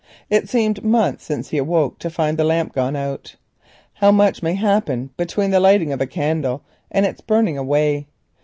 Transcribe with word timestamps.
It 0.31 0.49
seemed 0.49 0.83
months 0.83 1.23
since 1.23 1.49
he 1.49 1.59
awoke 1.59 1.99
to 1.99 2.09
find 2.09 2.35
the 2.35 2.43
lamp 2.43 2.73
gone 2.73 2.95
out. 2.95 3.35
How 3.93 4.11
much 4.11 4.41
may 4.41 4.55
happen 4.55 5.11
between 5.15 5.51
the 5.51 5.59
lighting 5.59 5.93
of 5.93 6.01
a 6.01 6.07
candle 6.07 6.63
and 6.89 7.05
its 7.05 7.21
burning 7.21 7.55
away! 7.55 8.07